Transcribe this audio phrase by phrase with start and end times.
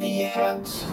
[0.00, 0.86] the hands.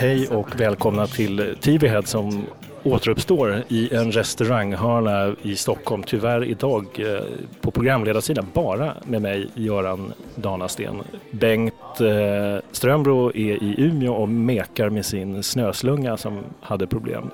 [0.00, 2.46] Hej och välkomna till TV Head som
[2.92, 6.02] återuppstår i en restauranghörna i Stockholm.
[6.02, 7.22] Tyvärr idag eh,
[7.60, 11.02] på programledarsidan bara med mig, Göran Danasten.
[11.30, 17.30] Bengt eh, Strömbro är i Umeå och mekar med sin snöslunga som hade problem.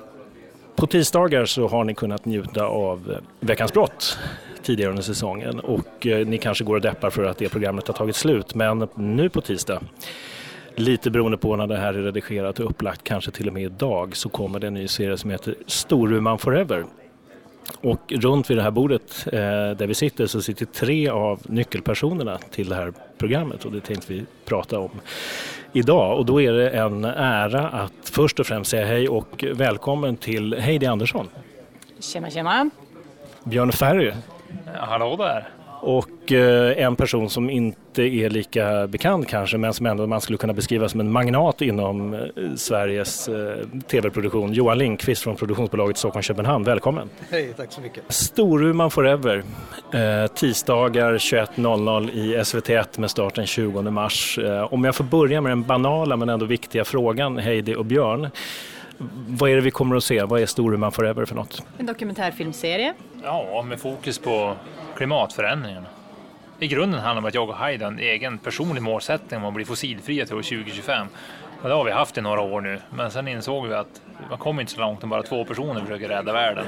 [0.75, 4.17] På tisdagar så har ni kunnat njuta av eh, Veckans brott
[4.63, 7.93] tidigare under säsongen och eh, ni kanske går och deppar för att det programmet har
[7.93, 8.55] tagit slut.
[8.55, 9.81] Men nu på tisdag
[10.75, 14.15] Lite beroende på när det här är redigerat och upplagt, kanske till och med idag,
[14.15, 16.85] så kommer det en ny serie som heter Storuman Forever.
[17.81, 19.39] Och runt vid det här bordet eh,
[19.77, 24.13] där vi sitter så sitter tre av nyckelpersonerna till det här programmet och det tänkte
[24.13, 24.89] vi prata om
[25.73, 26.17] idag.
[26.17, 30.53] Och då är det en ära att först och främst säga hej och välkommen till
[30.53, 31.29] Heidi Andersson,
[31.99, 32.69] Tjena, tjena.
[33.43, 34.11] Björn Ferry
[34.75, 35.54] Hallå där!
[35.85, 40.37] Och eh, en person som inte är lika bekant kanske men som ändå man skulle
[40.37, 42.19] kunna beskriva som en magnat inom eh,
[42.55, 43.55] Sveriges eh,
[43.87, 44.53] tv-produktion.
[44.53, 47.09] Johan Lindqvist från produktionsbolaget Stockholm-Köpenhamn, välkommen!
[47.31, 48.03] Hej, tack så mycket.
[48.13, 49.43] Storuman Forever,
[50.27, 54.39] tisdagar 21.00 i SVT1 med start den 20 mars.
[54.69, 58.29] Om jag får börja med den banala men ändå viktiga frågan, Heidi och Björn.
[59.27, 60.23] Vad är det vi kommer att se?
[60.23, 61.63] Vad är Storuman Forever för något?
[61.77, 62.93] En dokumentärfilmserie.
[63.23, 64.55] Ja, med fokus på
[64.97, 65.87] klimatförändringarna.
[66.59, 69.45] I grunden handlar det om att jag och Heidi har en egen personlig målsättning om
[69.45, 71.07] att bli fossilfria till år 2025.
[71.61, 74.37] Och det har vi haft i några år nu, men sen insåg vi att man
[74.37, 76.65] kommer inte så långt om bara två personer försöker rädda världen.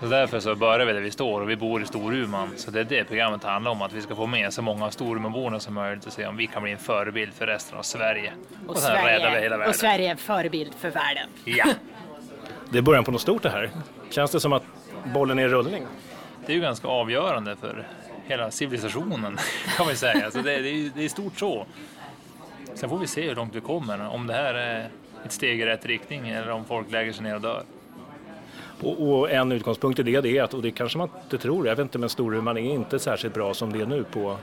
[0.00, 2.48] Så därför så börjar vi där vi står och vi bor i Storuman.
[2.56, 4.90] Så det är det programmet handlar om, att vi ska få med så många av
[4.90, 8.32] Storumanborna som möjligt och se om vi kan bli en förebild för resten av Sverige.
[8.66, 9.68] Och, sen räddar vi hela Sverige, världen.
[9.68, 11.28] och Sverige är en förebild för världen.
[11.44, 11.64] Ja!
[12.72, 13.70] Det är början på något stort det här.
[14.10, 14.62] Känns det som att
[15.04, 15.82] bollen är i rullning?
[16.50, 17.86] Det är ju ganska avgörande för
[18.26, 19.38] hela civilisationen
[19.76, 20.30] kan man säga.
[20.30, 21.66] Så det, det, är, det är stort så.
[22.74, 24.08] Sen får vi se hur långt vi kommer.
[24.08, 24.88] Om det här är
[25.24, 27.62] ett steg i rätt riktning eller om folk lägger sig ner och dör.
[28.80, 31.66] Och, och en utgångspunkt i det, det är att, och det kanske man inte tror,
[31.66, 34.36] jag vet inte men Storuman är inte särskilt bra som det är nu på,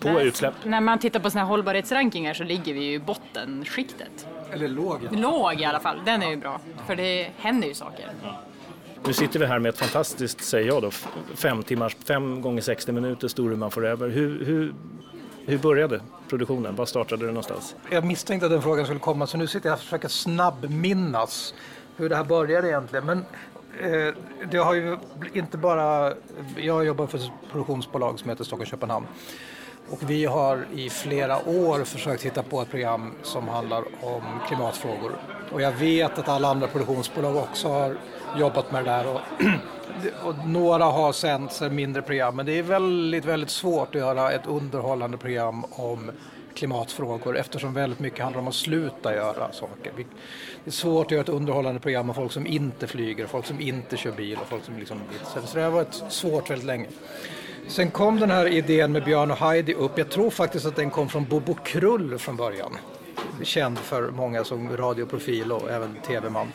[0.00, 0.54] på utsläpp.
[0.64, 4.26] När man tittar på såna här hållbarhetsrankingar så ligger vi ju i bottenskiktet.
[4.52, 5.08] Eller låg.
[5.10, 6.60] Låg i alla fall, den är ju bra.
[6.86, 8.06] För det händer ju saker.
[9.06, 10.90] Nu sitter vi här med ett fantastiskt, säger jag då,
[11.34, 14.08] fem timmars, fem gånger 60 minuter Storuman Forever.
[14.08, 14.74] Hur, hur,
[15.46, 16.76] hur började produktionen?
[16.76, 17.76] Var startade det någonstans?
[17.90, 21.54] Jag misstänkte att den frågan skulle komma så nu sitter jag och försöker snabbminnas
[21.96, 23.06] hur det här började egentligen.
[23.06, 23.18] Men
[23.80, 24.14] eh,
[24.50, 24.98] det har ju
[25.32, 26.14] inte bara...
[26.56, 29.06] Jag jobbar för ett produktionsbolag som heter Stockholm Köpenhamn.
[29.90, 35.12] Och vi har i flera år försökt hitta på ett program som handlar om klimatfrågor.
[35.52, 37.96] Och jag vet att alla andra produktionsbolag också har
[38.36, 39.06] jobbat med det där.
[39.06, 39.20] Och,
[40.28, 44.46] och några har sänts, mindre program, men det är väldigt, väldigt svårt att göra ett
[44.46, 46.10] underhållande program om
[46.54, 49.92] klimatfrågor eftersom väldigt mycket handlar om att sluta göra saker.
[49.96, 50.04] Det
[50.64, 53.96] är svårt att göra ett underhållande program om folk som inte flyger, folk som inte
[53.96, 55.00] kör bil och folk som liksom...
[55.46, 56.86] Så det har varit svårt väldigt länge.
[57.68, 59.98] Sen kom den här idén med Björn och Heidi upp.
[59.98, 62.78] Jag tror faktiskt att den kom från Bobo Krull från början.
[63.42, 66.52] Känd för många som radioprofil och även tv-man.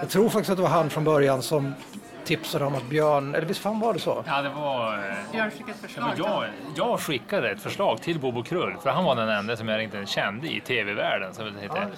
[0.00, 1.74] Jag tror faktiskt att det var han från början som
[2.24, 4.24] tipsade om att Björn, eller visst fan var det så?
[4.26, 4.94] Ja, det var...
[4.94, 5.00] eh,
[5.32, 6.08] Björn fick ett Ja, förslag.
[6.16, 6.44] men jag,
[6.90, 10.06] jag skickade ett förslag till Bobo Krull, för han var den enda som jag inte
[10.06, 11.34] kände i tv-världen.
[11.34, 11.88] Så det heter.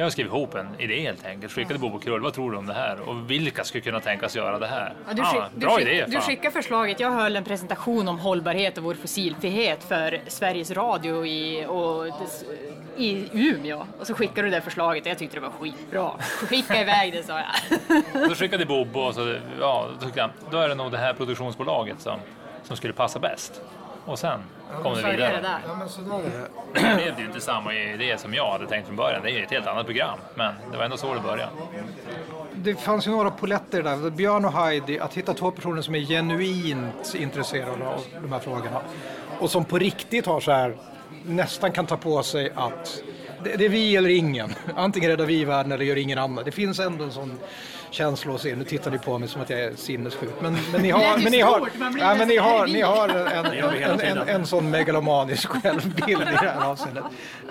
[0.00, 1.52] Jag skrev ihop en idé helt enkelt.
[1.52, 3.00] Skickade Bobo Krull, vad tror du om det här?
[3.00, 4.94] Och vilka skulle kunna tänkas göra det här?
[5.08, 6.04] Ja, du, skick, du, bra skick, idé!
[6.06, 6.22] du fan.
[6.22, 7.00] skickar förslaget.
[7.00, 12.06] Jag höll en presentation om hållbarhet och vår fossilfrihet för Sveriges Radio i, och,
[12.96, 13.86] i Umeå.
[14.00, 16.10] Och så skickade du det förslaget och jag tyckte det var skitbra.
[16.20, 17.98] Skicka iväg det sa jag.
[18.28, 21.14] Då skickade Bobo och så, ja, då tyckte jag, då är det nog det här
[21.14, 22.20] produktionsbolaget som,
[22.64, 23.62] som skulle passa bäst.
[24.08, 24.40] Och sen
[24.82, 25.40] kom det vidare.
[25.40, 25.58] där.
[25.68, 26.48] Ja, men sådär är det.
[26.74, 29.22] Det blev ju inte samma idé som jag hade tänkt från början.
[29.22, 30.18] Det är ju ett helt annat program.
[30.34, 31.50] Men det var ändå så det började.
[32.54, 34.10] Det fanns ju några poletter där.
[34.10, 38.80] Björn och Heidi, att hitta två personer som är genuint intresserade av de här frågorna.
[39.40, 40.76] Och som på riktigt har så här,
[41.24, 43.02] nästan kan ta på sig att
[43.44, 44.54] det, det är vi eller ingen.
[44.76, 46.44] Antingen räddar vi världen eller gör ingen annan.
[46.44, 47.38] Det finns ändå en sån
[47.90, 48.56] känsla hos er.
[48.56, 50.34] Nu tittar ni på mig som att jag är sinnessjuk.
[50.40, 54.00] Men, men ni har, men ni har, ja, men ni har, ni har en, en,
[54.00, 57.04] en, en sån megalomanisk självbild i det här avseendet.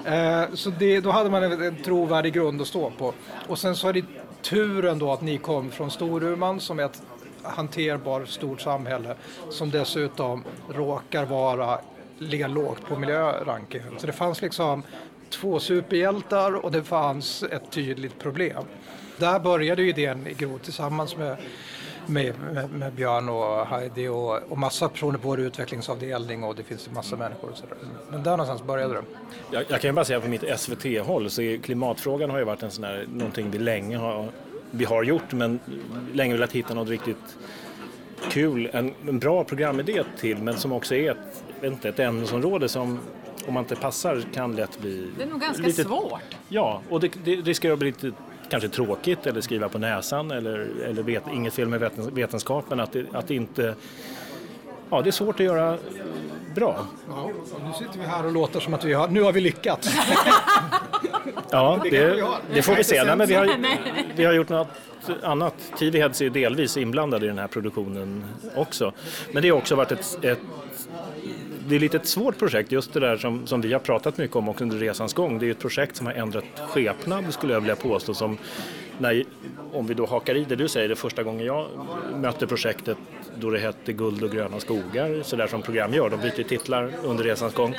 [0.06, 3.14] Eh, så det, då hade man en, en trovärdig grund att stå på.
[3.48, 4.06] Och sen så är det
[4.42, 7.02] turen då att ni kom från Storuman som är ett
[7.44, 9.16] hanterbart stort samhälle
[9.50, 11.80] som dessutom råkar vara
[12.18, 13.94] ligga lågt på miljörankingen.
[13.98, 14.84] Så det fanns liksom
[15.30, 18.64] två superhjältar och det fanns ett tydligt problem.
[19.18, 21.38] Där började ju idén gro tillsammans med,
[22.06, 26.64] med, med, med Björn och Heidi och, och massa personer på vår utvecklingsavdelning och det
[26.64, 27.50] finns en massa människor.
[27.50, 27.78] Och så där.
[28.12, 29.02] Men där någonstans började det.
[29.52, 32.64] Jag, jag kan ju bara säga på mitt SVT-håll så är klimatfrågan har ju varit
[32.64, 34.30] en sån där, någonting vi länge har,
[34.72, 35.60] vi har gjort men
[36.14, 37.38] länge velat hitta något riktigt
[38.30, 43.00] kul, en, en bra programidé till men som också är ett, inte, ett ämnesområde som
[43.48, 45.08] om man inte passar kan lätt bli...
[45.18, 46.22] Det är nog ganska lite, svårt.
[46.50, 48.12] Ja, och det, det riskerar att bli lite
[48.50, 52.92] kanske tråkigt eller skriva på näsan eller, eller vet, inget fel med vetens, vetenskapen att
[52.92, 53.76] det, att det inte...
[54.90, 55.78] Ja, det är svårt att göra
[56.56, 56.86] bra.
[57.10, 57.30] Ja,
[57.66, 59.96] nu sitter vi här och låter som att vi har, nu har vi lyckats.
[61.52, 62.24] Ja, Det vi
[62.54, 63.04] det, får vi se.
[63.04, 63.50] Nej, men vi, har,
[64.16, 64.68] vi har gjort något
[65.24, 65.54] annat.
[65.80, 68.94] TV Heads är delvis inblandade i den här produktionen också.
[69.32, 70.40] Men det har också varit ett, ett
[71.70, 74.36] det är lite ett svårt projekt, just det där som, som vi har pratat mycket
[74.36, 75.40] om också under resans gång.
[75.40, 78.14] Det är ett projekt som har ändrat skepnad skulle jag vilja påstå.
[78.14, 78.38] Som
[79.00, 79.24] när,
[79.74, 81.68] om vi då hakar i det du säger, det första gången jag
[82.16, 82.98] mötte projektet
[83.36, 86.10] då det hette Guld och gröna skogar, sådär som program gör.
[86.10, 87.76] De byter titlar under resans gång.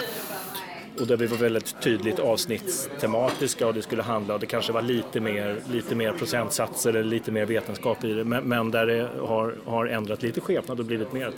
[1.01, 4.83] Och där vi var väldigt tydligt avsnittstematiska och det skulle handla, och det kanske var
[4.83, 9.09] lite mer, lite mer procentsatser eller lite mer vetenskap i det, men, men där det
[9.21, 11.33] har, har ändrat lite skepnad och blivit mer,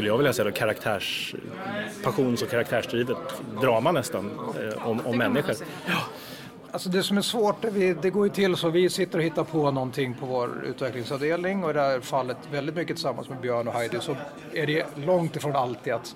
[0.00, 1.34] skulle jag vilja säga då, karaktärs,
[2.02, 3.16] passions och karaktärsdrivet
[3.60, 4.30] drama nästan
[4.60, 5.54] eh, om, om människor.
[6.70, 9.24] Alltså det som är svårt, det, vi, det går ju till så vi sitter och
[9.24, 13.40] hittar på någonting på vår utvecklingsavdelning och i det här fallet väldigt mycket tillsammans med
[13.40, 14.16] Björn och Heidi så
[14.52, 16.14] är det långt ifrån alltid att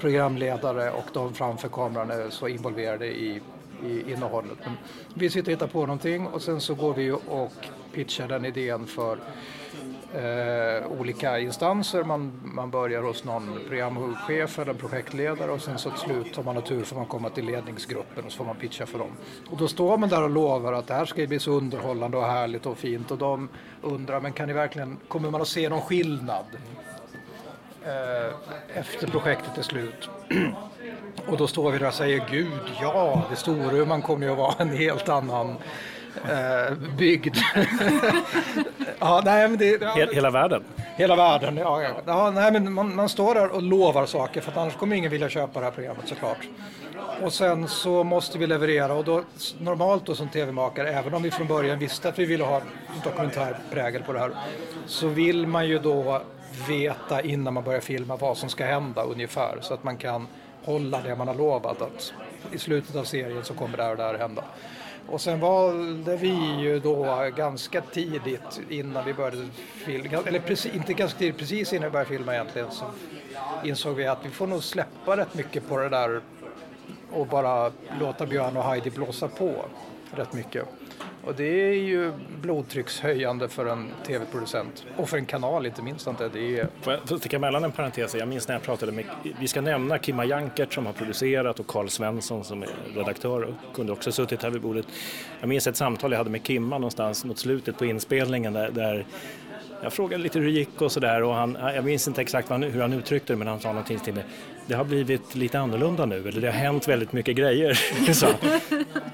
[0.00, 3.40] programledare och de framför kameran är så involverade i,
[3.86, 4.58] i innehållet.
[4.64, 4.72] Men
[5.14, 7.52] vi sitter och hittar på någonting och sen så går vi och
[7.92, 9.18] pitchar den idén för
[10.14, 12.04] eh, olika instanser.
[12.04, 16.54] Man, man börjar hos någon programchef eller projektledare och sen så till slut om man
[16.54, 19.10] har tur får man komma till ledningsgruppen och så får man pitcha för dem.
[19.50, 22.24] Och då står man där och lovar att det här ska bli så underhållande och
[22.26, 23.48] härligt och fint och de
[23.82, 26.44] undrar men kan ni verkligen, kommer man att se någon skillnad
[27.84, 28.34] eh,
[28.74, 30.08] efter projektet är slut?
[31.26, 34.54] Och då står vi där och säger Gud, ja, det Storuman kommer ju att vara
[34.58, 35.56] en helt annan
[36.28, 37.36] eh, bygd.
[38.98, 40.64] ja, nej, men det, ja, He- Hela världen.
[40.96, 41.82] Hela världen, ja.
[41.82, 41.90] ja.
[42.06, 45.10] ja nej, men man, man står där och lovar saker för att annars kommer ingen
[45.10, 46.48] vilja köpa det här programmet såklart.
[47.22, 49.22] Och sen så måste vi leverera och då
[49.58, 52.60] normalt då som tv-makare, även om vi från början visste att vi ville ha
[53.04, 54.30] dokumentärprägel på det här,
[54.86, 56.22] så vill man ju då
[56.68, 60.26] veta innan man börjar filma vad som ska hända ungefär så att man kan
[60.64, 62.12] hålla det man har lovat att
[62.52, 64.44] i slutet av serien så kommer det här och det här hända.
[65.08, 70.92] Och sen valde vi ju då ganska tidigt innan vi började filma, eller precis, inte
[70.92, 72.84] ganska tidigt, precis innan vi började filma egentligen så
[73.64, 76.20] insåg vi att vi får nog släppa rätt mycket på det där
[77.12, 79.64] och bara låta Björn och Heidi blåsa på
[80.10, 80.68] rätt mycket.
[81.26, 86.06] Och det är ju blodtryckshöjande för en tv-producent och för en kanal inte minst.
[86.06, 86.28] Inte.
[86.28, 88.14] Det är, Får jag sticka mellan en parentes?
[88.14, 89.04] Jag minns när jag pratade med,
[89.40, 93.74] vi ska nämna Kimma Jankert som har producerat och Karl Svensson som är redaktör och
[93.74, 94.86] kunde också suttit här vid bordet.
[95.40, 99.06] Jag minns ett samtal jag hade med Kimma någonstans mot slutet på inspelningen där, där
[99.82, 102.60] jag frågade lite hur det gick och sådär och han, jag minns inte exakt vad
[102.60, 104.24] han, hur han uttryckte det men han sa någonting till mig.
[104.66, 107.74] Det har blivit lite annorlunda nu, eller det har hänt väldigt mycket grejer,
[108.12, 108.26] så.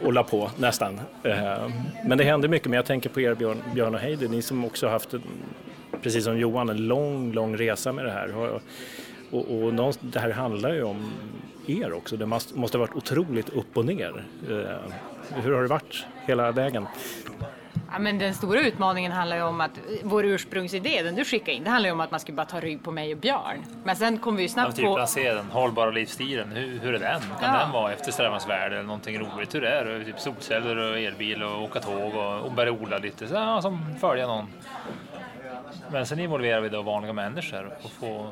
[0.05, 1.01] Och la på nästan.
[1.23, 1.69] Eh,
[2.05, 4.65] men det händer mycket, men jag tänker på er Björn, Björn och Heidi, ni som
[4.65, 5.15] också haft,
[6.03, 8.37] precis som Johan, en lång, lång resa med det här.
[8.37, 8.61] Och,
[9.31, 11.13] och, det här handlar ju om
[11.67, 14.25] er också, det måste, ha varit otroligt upp och ner.
[14.51, 16.87] Eh, hur har det varit hela vägen?
[17.93, 19.71] Ja, men den stora utmaningen handlar ju om att
[20.03, 22.61] vår ursprungsidé, den du skickade in, det handlar ju om att man skulle bara ta
[22.61, 23.65] rygg på mig och Björn.
[23.85, 24.97] Men sen kom vi ju Ja, snabbt typ på...
[24.99, 26.53] lansera den hållbara livsstilen.
[26.53, 27.21] Hur, hur är den?
[27.21, 27.59] Kan Ja.
[27.61, 29.55] den vara eftersträvansvärd eller någonting roligt?
[29.55, 30.05] Hur är det?
[30.05, 33.29] Typ solceller och elbil och åka tåg och, och börja odla lite.
[33.29, 34.47] Så, ja, som följa någon.
[35.93, 38.31] Men sen involverar vi då vanliga människor och få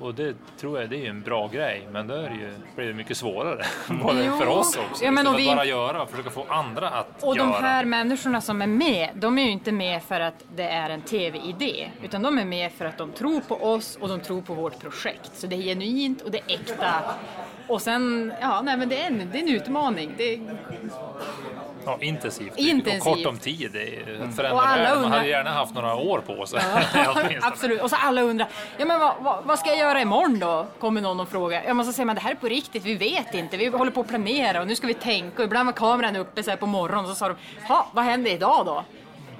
[0.00, 2.86] och det tror jag det är en bra grej, men då är det ju, blir
[2.86, 3.62] det mycket svårare.
[4.02, 4.36] Både Jo.
[4.38, 5.04] för oss också.
[5.04, 7.46] Ja, men Istället och att vi- bara göra och försöka få andra att Och göra.
[7.46, 10.90] de här människorna som är med, de är ju inte med för att det är
[10.90, 14.42] en tv-idé, utan de är med för att de tror på oss och de tror
[14.42, 15.30] på vårt projekt.
[15.34, 16.94] Så det är genuint och det är äkta.
[17.68, 20.14] Och sen, ja, nej men det är en, det är en utmaning.
[20.16, 20.38] Det
[21.84, 22.52] Ja, intensivt.
[22.56, 23.06] Intensivt.
[23.06, 23.70] Och kort om tid.
[23.72, 24.94] Det är ju att förändra Och alla världen.
[24.94, 26.60] Man undrar- hade gärna haft några år på sig.
[26.94, 27.38] åtminstone.
[27.42, 27.82] Absolut.
[27.82, 30.66] Och så alla undrar, ja men vad, vad, vad ska jag göra imorgon då?
[30.80, 31.62] Kommer någon och frågar.
[31.66, 33.90] Ja men så säger man, det här är på riktigt, vi vet inte, vi håller
[33.90, 35.36] på att planera och nu ska vi tänka.
[35.38, 37.36] Och ibland var kameran uppe så här på morgonen och så sa de,
[37.68, 38.84] ja vad händer idag då?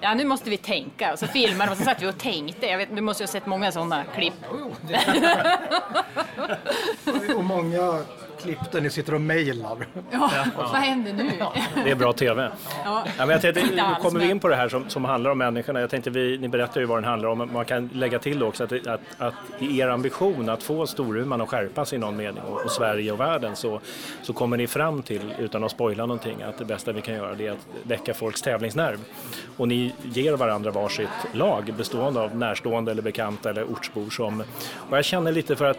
[0.02, 1.12] Ja nu måste vi tänka.
[1.12, 2.66] Och så filmade de och så satt vi och tänkte.
[2.66, 4.34] Jag vet, du måste ju ha sett många sådana klipp.
[7.42, 8.04] många
[8.42, 9.86] klipp där ni sitter och mejlar.
[10.10, 11.30] Ja, vad händer nu?
[11.84, 12.50] Det är bra TV.
[12.84, 13.04] Ja.
[13.18, 15.38] Ja, men jag tänkte, nu kommer vi in på det här som, som handlar om
[15.38, 15.80] människorna.
[15.80, 17.38] Jag tänkte vi, ni berättar ju vad den handlar om.
[17.38, 21.40] men Man kan lägga till också att, att, att i er ambition att få Storuman
[21.40, 23.80] att skärpas i någon mening och, och Sverige och världen så,
[24.22, 27.34] så kommer ni fram till, utan att spoila någonting, att det bästa vi kan göra
[27.34, 28.98] det är att väcka folks tävlingsnerv.
[29.56, 34.40] Och ni ger varandra varsitt lag bestående av närstående eller bekanta eller ortsbor som...
[34.90, 35.78] Och jag känner lite för att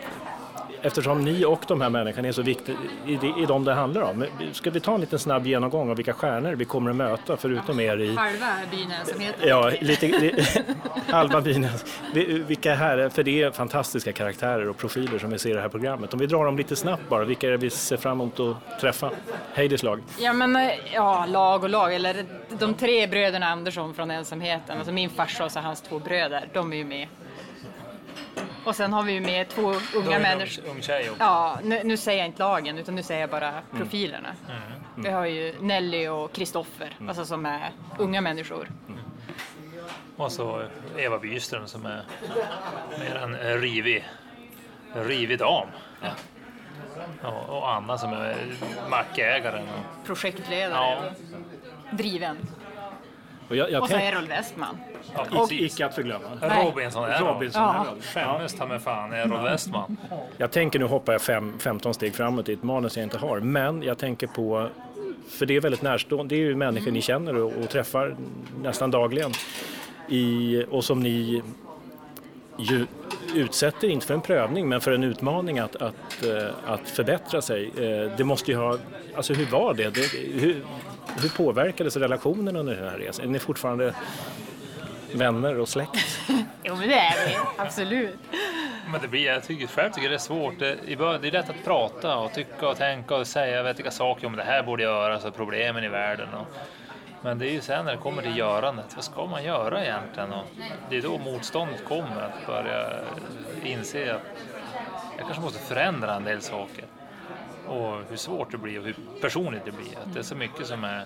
[0.84, 2.76] Eftersom ni och de här människorna är så viktiga
[3.08, 4.26] i, det- i de det handlar om.
[4.52, 7.80] Ska vi ta en liten snabb genomgång av vilka stjärnor vi kommer att möta förutom
[7.80, 8.16] er i...
[8.16, 9.48] Halva byn ensamheten.
[9.50, 10.46] Ja, lite, li-
[11.10, 11.68] halva byn.
[12.14, 15.62] Vi- Vilka här, för det är fantastiska karaktärer och profiler som vi ser i det
[15.62, 16.14] här programmet.
[16.14, 18.80] Om vi drar dem lite snabbt bara, vilka är det vi ser fram emot att
[18.82, 19.12] träffa?
[19.54, 20.00] Heidis lag.
[20.20, 22.26] Ja men eh, ja, lag och lag, eller
[22.60, 26.78] de tre bröderna Andersson från ensamheten, alltså min farsa och hans två bröder, de är
[26.78, 27.08] ju med.
[28.64, 30.64] Och sen har vi ju med två unga människor.
[30.70, 31.24] Ung tjej också.
[31.24, 34.30] Ja, nu, nu säger jag inte lagen utan nu säger jag bara profilerna.
[34.98, 38.70] Vi har ju Nelly och Kristoffer, alltså som är unga människor.
[40.18, 40.64] Och så
[40.98, 42.04] Eva Byström som är
[43.00, 44.10] mer en rivig,
[44.96, 45.68] rivig dam.
[47.22, 48.36] Ja, och Anna som är
[48.90, 49.64] mackägaren.
[49.70, 51.04] och- Projektledare, Ja,
[51.92, 52.38] driven.
[53.52, 54.78] Och, jag, jag Och så tänk, Errol Westman.
[55.16, 56.26] ja, och icke att förglömma.
[56.42, 57.86] Robinson är Robinson Ja.
[58.02, 59.98] Skämmes ta med fan Errol Westman.
[60.38, 63.40] Jag tänker, nu hoppar jag fem, 15 steg framåt i ett manus jag inte har,
[63.40, 64.68] men jag tänker på,
[65.30, 68.16] för det är väldigt närstående, det är ju människor ni känner och, och träffar
[68.64, 69.32] nästan dagligen.
[70.10, 71.42] I, och som ni
[72.58, 72.86] ju
[73.36, 77.66] utsätter, inte för en prövning, men för en utmaning att, att, eh, att förbättra sig.
[77.78, 78.78] Eh, Det måste ju ha,
[79.16, 79.90] alltså hur var det?
[79.90, 80.02] det
[80.40, 80.64] hur,
[81.20, 83.26] hur påverkades relationen under den här resan?
[83.26, 83.94] Är ni fortfarande
[85.14, 86.20] vänner och släkt?
[86.64, 88.16] Jo men det är vi, absolut.
[88.92, 90.60] Men det blir, jag tycker själv tycker det är svårt.
[90.60, 93.78] Det, i början- det är lätt att prata och tycka och tänka och säga vet
[93.78, 96.28] vilka saker om det här borde göras och problemen i världen.
[96.34, 96.48] Och,
[97.22, 100.34] men det är ju sen när det kommer till görandet, vad ska man göra egentligen?
[100.34, 100.46] Och
[100.90, 102.90] det är då motståndet kommer, att börja
[103.64, 104.22] inse att
[105.18, 106.86] jag kanske måste förändra en del saker.
[107.72, 109.98] Och hur svårt det blir och hur personligt det blir.
[110.04, 111.06] Att det är så mycket som är...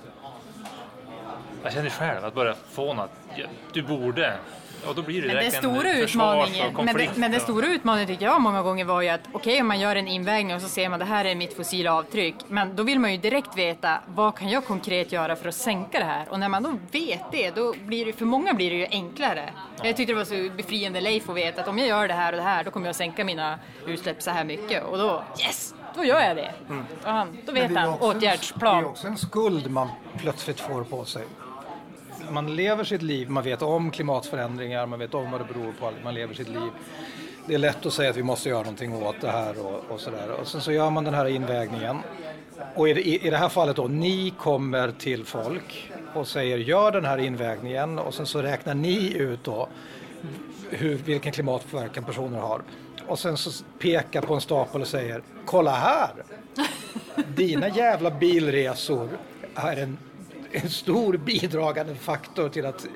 [1.63, 4.38] Jag känner själv att få något, ja, du borde.
[4.88, 7.17] Och då blir det Men den stora utmaningen, men, konflikt.
[7.17, 9.95] men den stora utmaningen tycker jag många gånger var ju att okej om man gör
[9.95, 12.36] en invägning och så ser man det här är mitt fossila avtryck.
[12.48, 16.00] Men då vill man ju direkt veta vad kan jag konkret göra för att sänka
[16.00, 16.25] det här?
[16.29, 19.50] Och när man då vet det, då blir det, för många blir det ju enklare.
[19.84, 22.34] Jag tyckte det var så befriande Leif att veta att om jag gör det här
[22.34, 24.84] och det här då kommer jag sänka mina utsläpp så här mycket.
[24.84, 25.74] Och då, yes!
[25.96, 26.52] Då gör jag det.
[27.04, 28.78] Och han, då vet han också en- åtgärdsplan.
[28.78, 29.88] Det är också en skuld man
[30.18, 31.24] plötsligt får på sig.
[32.30, 35.92] Man lever sitt liv, man vet om klimatförändringar, man vet om vad det beror på,
[36.04, 36.70] man lever sitt liv.
[37.48, 40.00] Det är lätt att säga att vi måste göra någonting åt det här och, och
[40.00, 40.30] sådär.
[40.42, 41.98] Och sen så gör man den här invägningen.
[42.75, 46.92] Och i, i, i det här fallet då, ni kommer till folk och säger gör
[46.92, 49.68] den här invägningen och sen så räknar ni ut då
[50.70, 52.62] hur, vilken klimatpåverkan personer har.
[53.08, 56.10] Och sen så pekar på en stapel och säger kolla här!
[57.36, 59.10] Dina jävla bilresor
[59.56, 59.98] är en,
[60.52, 62.88] en stor bidragande faktor till att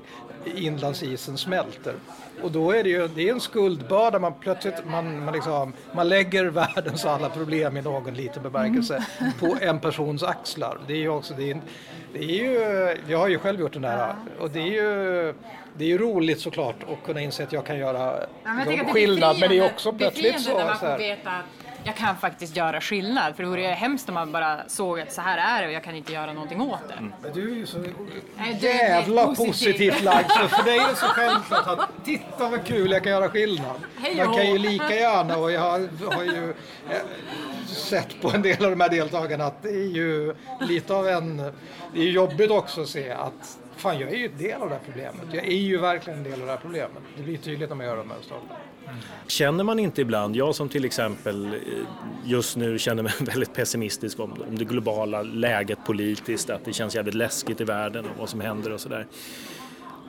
[0.56, 1.94] inlandsisen smälter.
[2.42, 6.10] Och då är det ju det är en skuldbörda man plötsligt man, man, liksom, man
[6.10, 9.06] lägger världens alla problem i någon liten bemärkelse
[9.40, 10.78] på en persons axlar.
[10.88, 11.62] Det är ju också, det är,
[12.14, 15.34] det är ju, jag har ju själv gjort den där och det är ju
[15.80, 18.86] det är ju roligt såklart att kunna inse att jag kan göra Ja, men jag
[18.88, 21.46] det skillnad men det är också plötsligt så, när man så får här, veta att
[21.84, 23.36] jag kan faktiskt göra skillnad.
[23.36, 25.74] För det vore ju hemskt om man bara såg att så här är det och
[25.74, 27.10] jag kan inte göra någonting åt det.
[27.22, 27.78] Men du är ju så
[28.38, 29.48] Nej, jävla positiv.
[29.48, 33.12] positivt lagd så för dig är det så självklart att titta vad kul jag kan
[33.12, 33.76] göra skillnad.
[33.98, 36.50] Hej Man kan ju lika gärna och jag har, har ju
[36.90, 36.98] eh,
[37.68, 41.38] sett på en del av de här deltagarna att det är ju lite av en,
[41.94, 44.76] det är jobbigt också att se att fan jag är ju en del av det
[44.76, 45.26] här problemet.
[45.32, 47.04] Jag är ju verkligen en del av det här problemet.
[47.18, 48.60] Det blir tydligt när man gör de här sakerna.
[49.28, 51.60] Känner man inte ibland, jag som till exempel eh,
[52.26, 56.96] just nu känner mig väldigt pessimistisk om, om det globala läget politiskt, att det känns
[56.96, 59.08] jävligt läskigt i världen och vad som händer och sådär.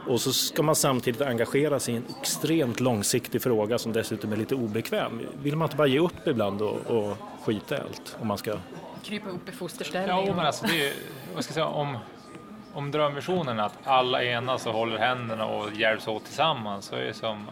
[0.06, 4.36] Och så ska man samtidigt engagera sig i en extremt långsiktig fråga som dessutom är
[4.36, 5.20] lite obekväm.
[5.42, 8.16] Vill man inte bara ge upp ibland och, och skita i allt?
[8.20, 8.56] Om man ska...
[9.02, 10.26] Krypa upp i fosterställning.
[10.26, 10.94] Ja, men alltså det är
[11.34, 11.98] vad ska jag säga, om,
[12.74, 17.04] om drömvisionen är att alla enas och håller händerna och hjälps åt tillsammans så är
[17.04, 17.46] det som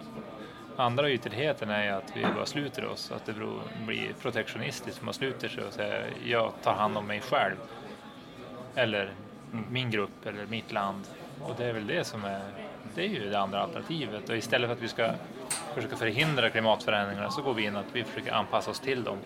[0.76, 3.34] andra ytterligheten är att vi bara sluter oss, att det
[3.87, 7.56] blir protektionistiskt, man sluter sig och säger jag tar hand om mig själv.
[8.75, 9.12] Eller
[9.70, 11.04] min grupp eller mitt land.
[11.42, 12.40] Och det är väl det som är,
[12.94, 14.28] det är ju det andra alternativet.
[14.28, 15.12] Och istället för att vi ska
[15.75, 19.18] försöka förhindra klimatförändringarna så går vi in att vi försöker anpassa oss till dem.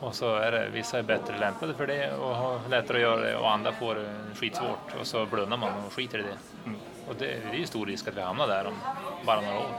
[0.00, 3.20] Och så är det, vissa är bättre lämpade för det och har lättare att göra
[3.20, 6.70] det och andra får det skitsvårt och så blundar man och skiter i det.
[7.08, 8.74] Och det, det är ju stor risk att vi hamnar där om
[9.26, 9.70] bara några år.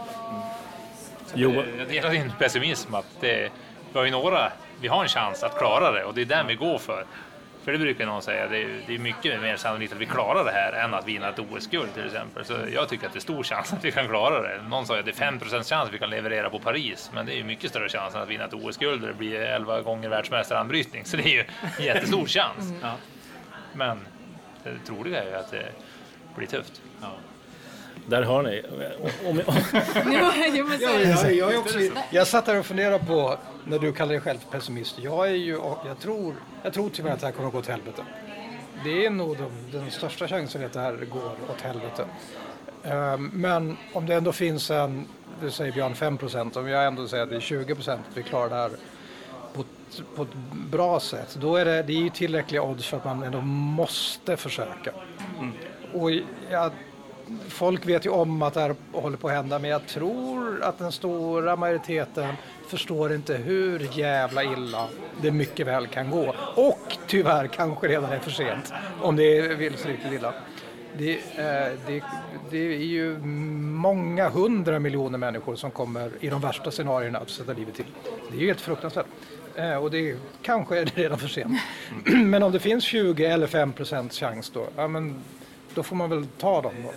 [1.25, 1.51] Så Jo.
[1.51, 3.51] det, jag delar din pessimism att det,
[3.91, 6.47] vi har ju några, vi har en chans att klara det och det är den
[6.47, 7.05] vi går för.
[7.67, 10.45] För det brukar någon säga, det är, det är mycket mer sannolikt att vi klarar
[10.45, 12.45] det här än att vinna ett OS-guld till exempel.
[12.45, 14.61] Så jag tycker att det är stor chans att vi kan klara det.
[14.69, 17.33] Någon sa att det är 5% chans att vi kan leverera på Paris, men det
[17.33, 20.09] är ju mycket större chans än att vinna ett OS-guld där det blir 11 gånger
[20.09, 21.05] världsmästaranbrytning.
[21.05, 21.45] Så det är ju
[21.77, 22.73] en jättestor chans.
[23.73, 24.07] Men
[24.63, 25.65] det troliga är ju att det
[26.35, 26.81] blir tufft.
[28.07, 28.63] Där har ni.
[29.25, 29.57] Om, om,
[30.11, 34.37] Jag, jag, är också, jag satt där och funderade på, när du kallar dig själv
[34.37, 37.53] för pessimist, jag, är ju, jag, tror, jag tror tyvärr att det här kommer att
[37.53, 38.01] gå åt helvete.
[38.83, 42.05] Det är nog de, den största chansen att det här går åt helvete.
[42.83, 45.07] Ehm, Men om det ändå finns en,
[45.41, 48.49] du säger Björn 5% om jag ändå säger att det är 20 att vi klarar
[48.49, 48.71] det här
[49.53, 50.33] på ett, på ett
[50.71, 54.37] bra sätt, då är det, det är ju tillräckliga odds för att man ändå måste
[54.37, 54.91] försöka.
[55.93, 56.11] Och
[56.51, 56.71] jag,
[57.49, 60.77] folk vet ju om att det här håller på att hända, men jag tror att
[60.77, 62.35] den stora majoriteten
[62.67, 64.87] förstår inte hur jävla illa
[65.21, 66.35] det mycket väl kan gå.
[66.55, 70.33] Och tyvärr kanske redan är för sent, om det vill sig riktigt illa.
[70.97, 72.03] Det, eh, det,
[72.49, 77.53] det är ju många hundra miljoner människor som kommer i de värsta scenarierna att sätta
[77.53, 77.85] livet till.
[78.31, 79.05] Det är ju helt fruktansvärt.
[79.55, 81.61] Eh, och det är, kanske är det redan för sent.
[82.05, 85.21] men om det finns 20 eller 5 procents chans då, ja, men
[85.77, 86.91] då får man väl ta dem då.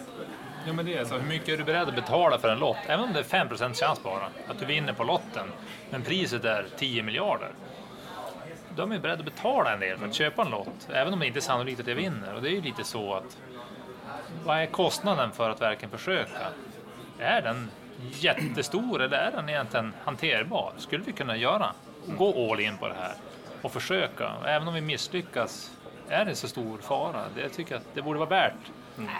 [0.66, 1.14] Ja, men det är så.
[1.14, 2.76] Hur mycket är du beredd att betala för en lott?
[2.86, 5.46] Även om det är 5 chans bara, att du vinner på lotten,
[5.90, 7.48] men priset är 10 miljarder.
[8.76, 11.12] Då är man ju beredd att betala en del för att köpa en lott, även
[11.12, 12.34] om det inte är sannolikt att jag vinner.
[12.34, 13.38] Och det är ju lite så att,
[14.44, 16.46] vad är kostnaden för att verkligen försöka?
[17.18, 17.70] Är den
[18.12, 20.72] jättestor eller är den egentligen hanterbar?
[20.76, 21.72] Skulle vi kunna göra?
[22.06, 23.14] Gå all in på det här
[23.62, 24.32] och försöka.
[24.46, 25.70] Även om vi misslyckas,
[26.10, 27.22] är det så stor fara?
[27.34, 28.54] Det jag tycker att det borde vara värt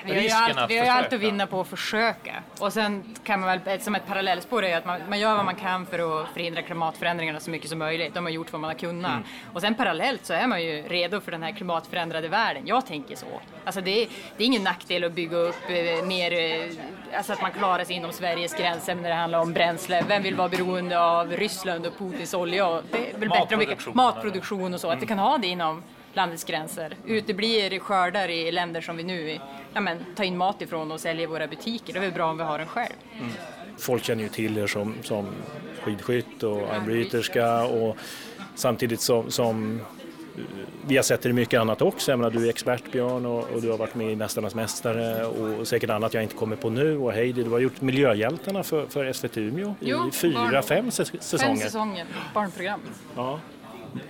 [0.04, 2.42] Vi har ju allt, att vi har allt att vinna på att försöka.
[2.58, 5.54] Och sen kan man väl, som ett parallellspår är att man, man gör vad man
[5.54, 8.14] kan för att förhindra klimatförändringarna så mycket som möjligt.
[8.14, 9.10] De har gjort vad man har kunnat.
[9.10, 9.24] Mm.
[9.52, 12.66] Och sen parallellt så är man ju redo för den här klimatförändrade världen.
[12.66, 13.26] Jag tänker så.
[13.64, 16.70] Alltså det, är, det är ingen nackdel att bygga upp eh, mer, eh,
[17.16, 20.04] alltså att man klarar sig inom Sveriges gränser när det handlar om bränsle.
[20.08, 22.66] Vem vill vara beroende av Ryssland och Putins olja?
[22.66, 23.96] Och Det är väl bättre om vi kan, Matproduktion.
[23.96, 25.82] matproduktion och så, att vi kan ha det inom
[26.14, 26.96] landets gränser.
[27.06, 29.38] Uteblir skördar i länder som vi nu
[29.74, 31.92] ja, men, tar in mat ifrån och säljer i våra butiker.
[31.92, 32.92] Det är väl bra om vi har den själv.
[33.78, 35.26] folk känner ju till er som, som
[35.82, 37.96] skidskytt och armbryterska och
[38.54, 39.80] samtidigt som, som
[40.86, 42.12] vi har sett er i mycket annat också.
[42.12, 45.24] Jag menar, du är expert Björn och, och du har varit med i Mästarnas Mästare
[45.26, 46.96] och säkert annat jag inte kommer på nu.
[46.98, 50.90] Och Heidi, du har gjort Miljöhjältarna för, för SVT Umeå Jo, i fyra, barn- fem
[50.90, 51.54] säs- säsonger.
[51.54, 52.80] Fem säsonger, barnprogram.
[53.16, 53.40] Ja.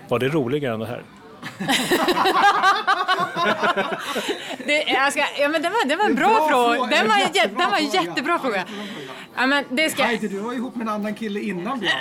[0.09, 1.03] Var det roligare än det här?
[4.67, 6.75] Det, jag ska, ja, men det, var, det var en bra, Bra fråga.
[6.77, 6.97] fråga.
[6.97, 8.03] Den var, en Jättebra jä- den var en fråga.
[8.05, 8.65] jättebra fråga.
[9.37, 11.95] Ja, men det ska, Heidi, du var ihop med en annan kille innan Björn.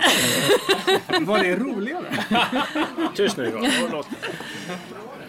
[1.26, 2.06] Var det roligare?
[3.16, 3.70] Tyst nu.
[3.92, 4.08] Låt-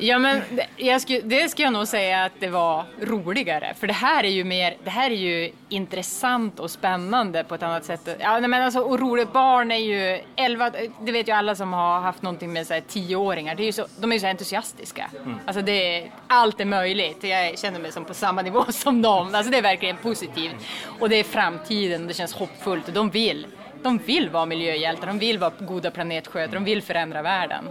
[0.01, 0.43] Ja, men
[0.77, 3.75] det- skulle, det ska jag nog säga att det var roligare.
[3.81, 7.63] För det här är ju mer, det här är ju intressant och spännande på ett
[7.63, 8.09] annat sätt.
[8.21, 12.01] Ja, men alltså, och roligt, barn är ju 11, det vet ju alla som har
[12.01, 15.11] haft någonting med så här, 10-åringar, det är ju så, de är ju så entusiastiska.
[15.47, 17.25] Alltså det allt är möjligt.
[17.25, 19.35] Jag känner mig som på samma nivå som dem.
[19.35, 20.55] Alltså det är verkligen positivt.
[21.01, 23.47] Och det är framtiden, det känns hoppfullt och de vill.
[23.83, 27.65] De vill vara miljöhjältar, de vill vara goda planetskötare, de vill förändra världen.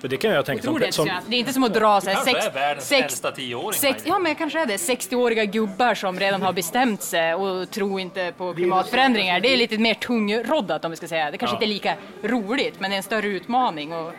[0.00, 2.14] För det kan jag tänka det, som, det är inte som att dra så här,
[2.14, 4.02] kanske sex, är världens sex, äldsta tioåring, sex.
[4.06, 4.76] Ja, men jag kanske är det.
[4.76, 9.40] 60-åriga gubbar som redan har bestämt sig och tror inte på klimatförändringar.
[9.40, 11.30] Det är lite mer tungroddat om vi ska säga.
[11.30, 11.56] Det kanske Ja.
[11.56, 14.12] inte är lika roligt, men det är en större utmaning och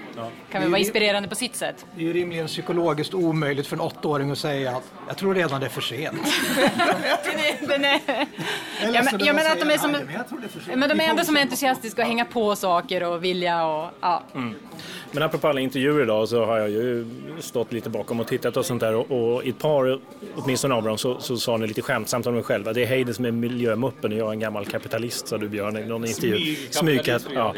[0.52, 1.86] kan väl vara inspirerande på sitt sätt.
[1.96, 5.60] Det är ju rimligen psykologiskt omöjligt för en åttaåring att säga att jag tror redan
[5.60, 6.18] det är för sent.
[7.68, 8.00] Den är,
[8.94, 9.92] ja, men, ja, men att de är som,
[10.76, 14.24] men de är ändå som entusiastiska och hänga på saker och vilja och ja.
[15.12, 17.06] Men apropå alla intervjuer idag så har jag ju
[17.40, 20.00] stått lite bakom och tittat och sånt där och, och i ett par,
[20.36, 22.74] åtminstone av dem, så, så sa ni lite skämtsamt om er själva.
[22.74, 25.78] Det är Heidi som är miljömuppen och jag är en gammal kapitalist, sa du Björn
[25.78, 26.56] i någon intervju.
[26.70, 27.28] Smygkapitalist.
[27.34, 27.54] Ja.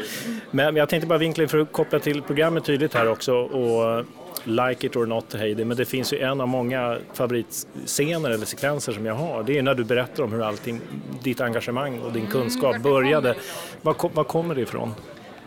[0.50, 4.04] Men jag tänkte bara vinkla in för att koppla till programmet tydligt här också och
[4.44, 8.92] Like it or not Heidi, men det finns ju en av många favoritscener eller sekvenser
[8.92, 9.42] som jag har.
[9.42, 10.80] Det är när du berättar om hur allting,
[11.22, 13.34] ditt engagemang och din kunskap började.
[13.82, 14.94] Var, var kommer det ifrån?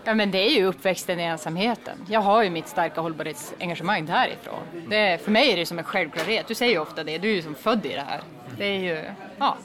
[0.05, 1.97] Ja, men det är ju uppväxten i ensamheten.
[2.09, 4.59] Jag har ju mitt starka hållbarhetsengagemang därifrån.
[4.87, 6.47] Det, för mig är det som en självklarhet.
[6.47, 8.21] Du säger ju ofta det, du är ju som född i det här.
[8.57, 9.03] Det är ju,
[9.39, 9.57] ja.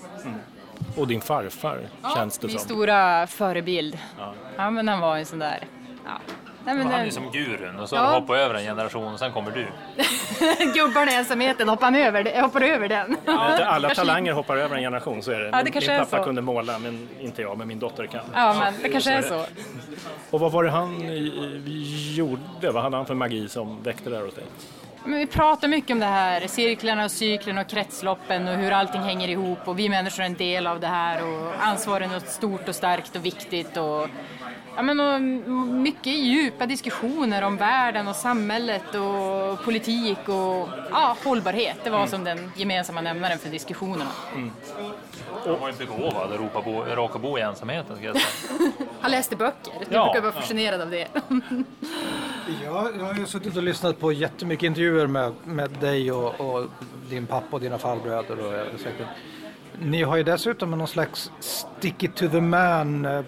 [0.97, 1.81] Och din farfar,
[2.17, 2.65] känns det Min som.
[2.69, 3.99] stora förebild.
[4.57, 4.71] Ja.
[4.71, 5.65] men han var en sån där,
[6.05, 6.21] ja.
[6.69, 8.01] Nej, men, Han är ju som gurun och så Ja.
[8.01, 9.67] har hoppat över en generation och sen kommer du.
[10.75, 13.11] Gubbarna i ensamheten, hoppar över, det- hoppar över den?
[13.11, 13.33] Inte
[13.67, 15.45] alla kanske- talanger hoppar över en generation, så är det.
[15.53, 16.25] Ja, det Min- min är pappa så.
[16.25, 18.21] kunde måla, men inte jag, men min dotter kan.
[18.35, 19.45] Ja, men det kanske är så.
[20.31, 20.97] Och vad var det han
[22.15, 22.71] gjorde?
[22.71, 24.45] Vad hade han för magi som väckte det här hos dig?
[25.05, 29.01] Men vi pratar mycket om det här, cirklarna och cyklerna och kretsloppen och hur allting
[29.01, 32.29] hänger ihop och vi människor är en del av det här och ansvar är något
[32.29, 34.09] stort och starkt och viktigt och,
[34.79, 35.21] ja, men, och
[35.69, 41.77] mycket djupa diskussioner om världen och samhället och politik och ja, hållbarhet.
[41.85, 44.11] Det var som den gemensamma nämnaren för diskussionerna.
[45.45, 47.97] Han var ju begåvad och råkade bo, i ensamheten.
[47.97, 48.73] Ska jag säga.
[49.01, 50.41] Han läste böcker, du Ja, brukar vara ja.
[50.41, 51.09] fascinerad av det.
[52.65, 56.67] Ja, jag har ju suttit och lyssnat på jättemycket intervjuer med, med dig och, och
[57.11, 58.39] din pappa och dina farbröder.
[58.75, 59.07] Och, säkert.
[59.79, 63.21] Ni har ju dessutom någon slags stick it to the man eh,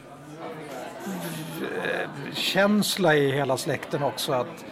[2.35, 4.33] känsla i hela släkten också.
[4.33, 4.64] Att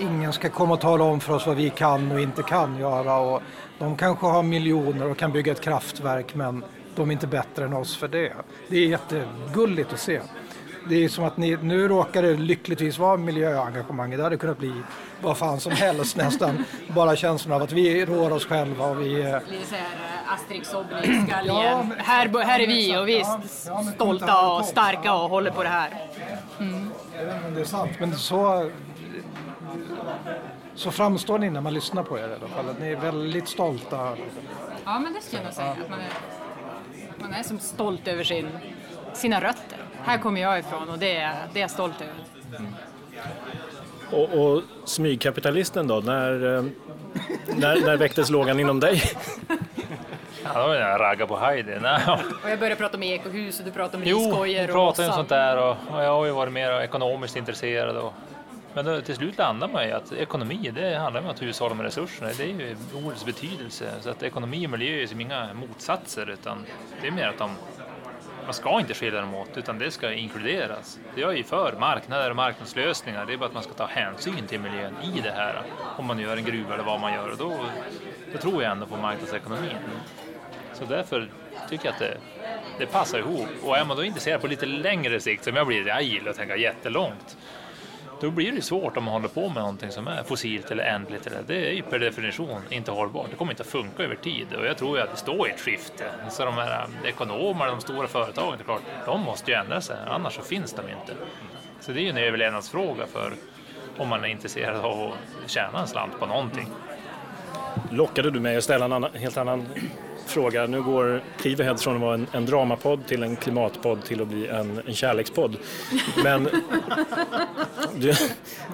[0.00, 3.16] ingen ska komma och tala om för oss vad vi kan och inte kan göra.
[3.16, 3.42] Och
[3.78, 7.72] de kanske har miljoner och kan bygga ett kraftverk men de är inte bättre än
[7.72, 8.32] oss för det.
[8.68, 10.20] Det är jättegulligt att se.
[10.88, 14.16] Det är som att ni, nu råkar det lyckligtvis vara miljöengagemang.
[14.16, 14.72] Det hade kunnat bli
[15.22, 16.64] vad fan som helst nästan.
[16.94, 20.72] Bara känslan av att vi rår oss själva och vi är Lite eh, Asterix.
[21.44, 25.50] Ja, här, här är vi och vi är Ja, ja, stolta och starka och håller
[25.50, 25.90] på det här.
[27.20, 28.70] Jag vet inte om det är sant, men så,
[30.74, 32.68] så framstår ni när man lyssnar på er i alla fall.
[32.68, 34.16] Att ni är väldigt stolta.
[34.84, 35.70] Ja, men det skulle jag nog säga.
[35.70, 36.08] Att man, är,
[37.20, 38.48] man är som stolt över sin,
[39.12, 39.78] sina rötter.
[40.02, 42.14] Här kommer jag ifrån och det är, det är jag stolt över.
[44.10, 46.64] Och, och smygkapitalisten då, när, eh,
[47.46, 49.02] när, när väcktes lågan inom dig?
[50.54, 51.72] Ja, jag ragga på Heidi.
[52.42, 55.14] Och jag började prata om ekohus och du pratade om Jo, riskojor och pratade om
[55.14, 57.96] sånt där och, och jag har ju varit mer ekonomiskt intresserad.
[57.96, 58.12] Och,
[58.74, 61.84] men då, till slut landar man ju att ekonomi, det handlar om att hushålla med
[61.84, 62.30] resurserna.
[62.36, 63.90] Det är ju ordets betydelse.
[64.00, 66.66] Så att ekonomi och miljö är som inga motsatser utan
[67.00, 67.50] det är mer att de
[68.44, 70.98] man ska inte skilja dem åt utan det ska inkluderas.
[71.14, 73.26] Det är ju för marknader och marknadslösningar.
[73.26, 75.62] Det är bara att man ska ta hänsyn till miljön i det här.
[75.96, 77.30] Om man gör en gruva eller vad man gör.
[77.30, 77.56] Och då,
[78.32, 79.76] då tror jag ändå på marknadsekonomin.
[80.80, 81.28] Så därför
[81.68, 82.16] tycker jag att det,
[82.78, 83.48] det passar ihop.
[83.62, 86.36] Och är man då intresserad på lite längre sikt, som jag blir, jag gillar att
[86.36, 87.36] tänka jättelångt.
[88.20, 91.26] Då blir det svårt om man håller på med någonting som är fossilt eller ändligt.
[91.26, 93.30] Eller, det är ju per definition inte hållbart.
[93.30, 94.46] Det kommer inte att funka över tid.
[94.54, 96.04] Och jag tror ju att det står i ett skifte.
[96.30, 99.96] Så de här ekonomerna, de stora företagen, det är klart, de måste ju ändra sig.
[100.08, 101.14] Annars så finns de inte.
[101.80, 103.32] Så det är ju en överlevnadsfråga för
[103.98, 105.12] om man är intresserad av
[105.44, 106.68] att tjäna en slant på någonting.
[107.90, 109.66] Lockade du mig att ställa en annan, helt annan
[110.30, 110.66] fråga?
[110.66, 114.46] Nu går Cleaverhead från att vara en, en dramapodd till en klimatpodd till att bli
[114.46, 115.56] en, en kärlekspodd.
[116.24, 116.48] Men
[117.94, 118.14] du,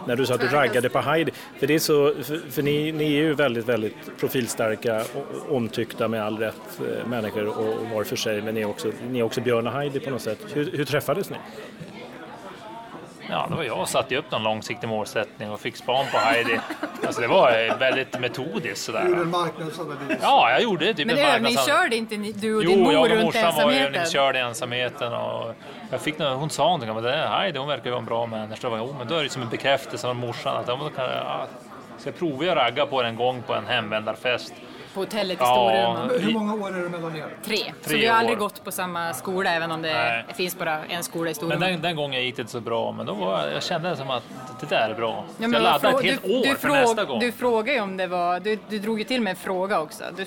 [0.06, 2.92] när du sa att du raggade på Heidi, för, det är så, för, för ni,
[2.92, 7.90] ni är ju väldigt, väldigt profilstarka och omtyckta med all rätt eh, människor och, och
[7.94, 10.22] var för sig, men ni är också, ni är också Björn och Heidi på något
[10.22, 10.38] sätt.
[10.54, 11.36] Hur, hur träffades ni?
[13.30, 16.60] Ja, det var jag som satte upp någon långsiktig målsättning och fick span på Heidi.
[17.06, 19.04] Alltså det var eh, väldigt metodiskt sådär.
[19.24, 20.18] marknadsanalys.
[20.22, 21.58] Ja, jag gjorde typ Men en marknadsanalys.
[21.68, 23.86] övningskörde inte ni, du och din Jo, mor jag och runt morsan var ensamheten?
[23.86, 25.54] övningskörde i ensamheten och
[25.90, 28.00] jag fick någon, hon sa någonting om att det här, Heidi, hon verkar ju vara
[28.00, 28.68] en bra människa.
[28.68, 31.04] Var jag, "Jo, men då är det som en bekräftelse av morsan att ja, kan
[31.04, 31.46] jag, ja,
[31.98, 34.54] ska jag prova att ragga på en gång på en hemvändarfest.
[34.96, 36.20] På hotellet i Ja, Storuman.
[36.20, 37.26] Hur många år är det mellan er?
[37.44, 37.56] Tre.
[37.82, 38.40] Så Tre vi har aldrig år.
[38.40, 40.24] gått på samma skola även om det Nej.
[40.34, 41.60] finns bara en skola i Men Storuman.
[41.60, 44.10] den, den gången gick det inte så bra, men då var jag, jag kände som
[44.10, 44.22] att
[44.60, 45.24] det där är bra.
[45.28, 47.20] Så Ja, men jag laddade ett helt du, år du, för fråg- nästa gång.
[47.20, 50.04] du frågade ju om det var, du, du drog ju till med en fråga också.
[50.16, 50.22] Du,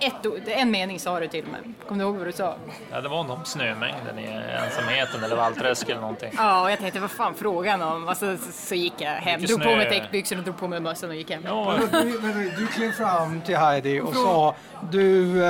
[0.00, 1.60] ett, en mening sa du till mig.
[1.88, 2.54] Kommer du ihåg vad du sa?
[2.92, 4.26] Ja, det var om snömängden i
[4.64, 6.30] ensamheten eller Valträsk eller någonting.
[6.36, 8.08] Ja, och jag tänkte vad fan frågan om?
[8.08, 11.10] Alltså, så, så gick jag hem, drog på mig täckbyxorna och drog på mig mössan
[11.10, 11.42] och gick hem.
[11.46, 14.54] Ja, Du, men du klev fram till Heidi och sa
[14.90, 15.44] du, Snö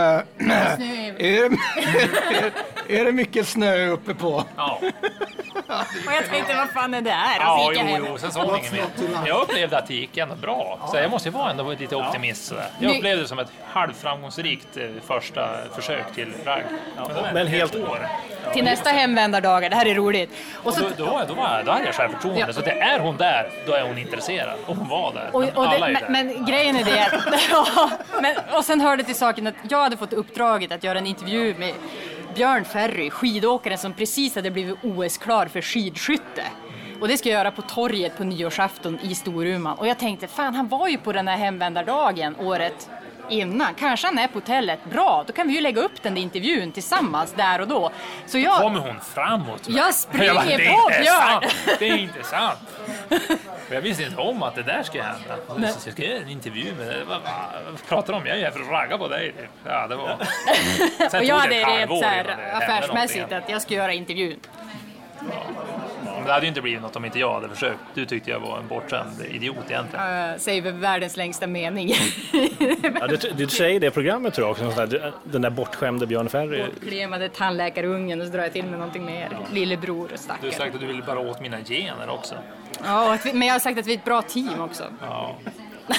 [0.47, 1.57] är- är, det,
[3.01, 4.45] är det mycket snö uppe på?
[4.57, 4.81] ja.
[6.07, 7.39] Och jag tänkte vad fan är det här?
[7.39, 8.05] Och så Ja, gick jag jo, hem.
[8.09, 8.85] jo, sen sa hon inget mer.
[9.27, 10.89] Jag upplevde att det gick ändå bra.
[10.91, 12.67] Så jag måste ju vara ändå lite optimist sådär.
[12.79, 16.63] Jag upplevde det som ett halvframgångsrikt eh, första försök till ragg.
[17.35, 18.09] Men, helt- år.
[18.53, 20.31] Till nästa hemvändardagar, det här är roligt.
[20.55, 22.41] Och Och så, då, då, var jag- då, var då hade jag självförtroende.
[22.47, 22.53] Ja.
[22.53, 24.55] Så det är hon där, då är hon intresserad.
[24.67, 25.29] Och hon var där.
[25.33, 26.35] Och, och alla det, är men, där.
[26.35, 27.91] men grejen är det att, ja,
[28.23, 31.55] men, och sen hörde till saken att jag hade fått uppdraget att göra en intervju
[31.59, 31.75] med
[32.35, 36.45] Björn Ferry, skidåkaren som precis hade blivit OS-klar för skidskytte.
[37.01, 39.79] Och det ska jag göra på torget på nyårsafton i Storuman.
[39.79, 42.91] Och jag tänkte, fan han var ju på den här hemvändardagen året
[43.33, 43.75] innan.
[43.75, 44.85] Kanske han är på hotellet.
[44.85, 47.91] Bra, då kan vi ju lägga upp den där intervjun tillsammans där och då.
[48.27, 48.61] Så jag...
[48.61, 49.69] Kommer hon framåt?
[49.69, 52.59] Jag springer bara, på det inte Björn." Det är inte sant!
[53.71, 55.73] Jag visste inte om att det där skulle hända.
[55.73, 57.05] Så jag ska göra en intervju med dig.
[57.09, 57.21] Vad
[57.89, 58.27] pratar du om?
[58.27, 59.33] Jag är här för att ragga på dig.
[59.33, 59.51] typ.
[59.65, 60.17] Ja, det var...
[61.11, 62.05] Sen Och jag hade rent
[62.53, 64.41] affärsmässigt att jag skulle göra intervjun.
[66.05, 67.79] Men det hade ju inte blivit något om inte jag hade försökt.
[67.95, 70.31] Du tyckte jag var en bortskämd idiot egentligen.
[70.33, 71.95] Uh, säger väl världens längsta mening.
[73.01, 74.87] Ja, du, du säger det i programmet tror jag också,
[75.25, 76.65] den där bortskämde Björn Ferry.
[76.65, 79.39] Bortklemade tandläkarungen och så drar jag till med någonting mer.
[79.53, 80.53] Lillebror och Du har stackare.
[80.53, 82.35] sagt att du ville bara åt mina gener också.
[82.85, 84.85] Ja, men jag har sagt att vi är ett bra team också.
[85.01, 85.37] Ja.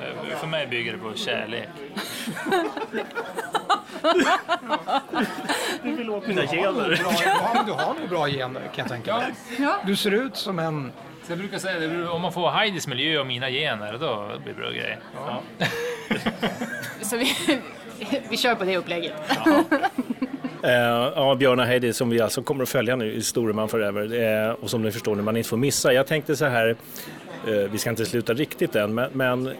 [0.00, 1.68] Eh, För mig bygger det på kärlek.
[5.82, 7.00] Du vill åt mina gener.
[7.24, 9.34] Ja, men du har nog bra gener kan jag tänka mig.
[9.58, 9.78] Ja.
[9.86, 10.92] Du ser ut som en...
[11.26, 14.54] Så jag brukar säga det, om man får Heidis miljö och mina gener, då blir
[14.54, 14.98] det bra grejer.
[15.14, 15.42] Ja.
[17.00, 17.36] Så vi,
[18.28, 19.12] vi kör på det upplägget.
[20.64, 20.72] Eh,
[21.16, 24.50] ja, Björn och Heidi som vi alltså kommer att följa nu i Storeman Forever eh,
[24.50, 25.92] och som ni förstår nu man inte får missa.
[25.92, 26.76] Jag tänkte så här,
[27.46, 29.50] eh, vi ska inte sluta riktigt än, men, men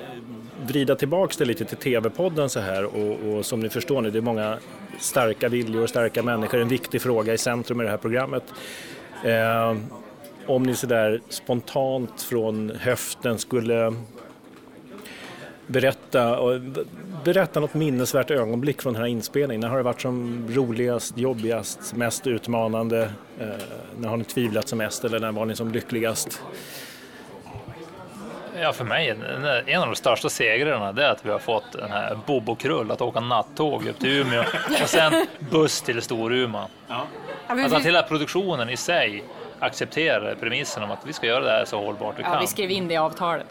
[0.66, 4.18] vrida tillbaks det lite till TV-podden så här och, och som ni förstår nu, det
[4.18, 4.58] är många
[4.98, 8.44] starka viljor och starka människor, en viktig fråga i centrum i det här programmet.
[9.24, 9.76] Eh,
[10.46, 13.94] om ni sådär spontant från höften skulle
[15.66, 16.38] berätta,
[17.24, 19.60] berätta något minnesvärt ögonblick från den här inspelningen.
[19.60, 23.10] När har det varit som roligast, jobbigast, mest utmanande?
[23.38, 23.46] Eh,
[23.98, 26.42] när har ni tvivlat som mest eller när var ni som lyckligast?
[28.60, 31.72] Ja, för mig, en en av de största segrarna det är att vi har fått
[31.72, 34.44] den här Bobo Krull att åka nattåg upp till Umeå
[34.82, 36.68] och sen buss till Storuman.
[36.88, 37.06] Ja,
[37.46, 39.24] Alltså att hela produktionen i sig
[39.58, 42.40] accepterar premissen om att vi ska göra det här så hållbart vi ja, kan.
[42.40, 43.46] vi skrev in det i avtalet.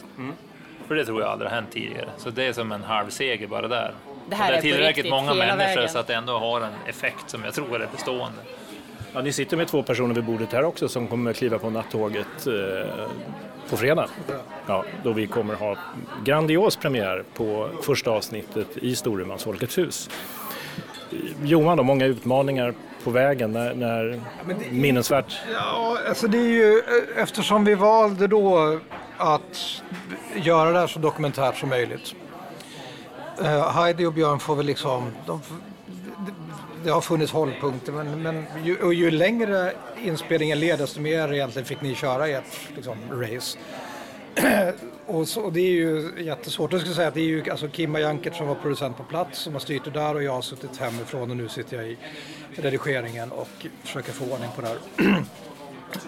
[0.87, 2.09] För det tror jag aldrig har hänt tidigare.
[2.17, 3.93] Så det är som en halv seger bara där.
[4.29, 5.89] Det här det är tillräckligt riktigt, många människor vägen.
[5.89, 8.41] så att det ändå har en effekt som jag tror är bestående.
[9.13, 12.47] Ja, ni sitter med två personer vid bordet här också som kommer kliva på nattåget
[12.47, 12.53] eh,
[13.71, 14.07] på fredag.
[14.67, 15.77] Ja, då vi kommer ha
[16.23, 20.09] grandios premiär på första avsnittet i Storumans Folkets hus.
[21.43, 24.21] Johan, då, många utmaningar på vägen när, när
[24.71, 25.39] minnesvärt.
[25.53, 26.81] Ja, alltså det är ju
[27.17, 28.79] eftersom vi valde då
[29.17, 29.81] att
[30.35, 32.15] göra det här så dokumentärt som möjligt.
[33.43, 35.41] Eh, Heidi och Björn får väl liksom, de,
[36.83, 41.65] det, har funnits hållpunkter men, men ju, och ju längre inspelningen led desto mer egentligen
[41.65, 43.57] fick ni köra ert liksom, race.
[45.05, 46.71] Och, så, och det är ju jättesvårt.
[46.71, 49.39] Jag skulle säga att det är ju alltså Kimma Jankert som var producent på plats
[49.39, 51.97] som har styrt det där och jag har suttit hemifrån och nu sitter jag i
[52.55, 54.77] redigeringen och försöker få ordning på det här.